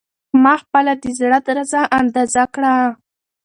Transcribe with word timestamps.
ما 0.43 0.53
خپله 0.61 0.93
د 1.01 1.05
زړه 1.19 1.39
درزا 1.47 1.81
اندازه 1.99 2.43
کړه. 2.53 2.73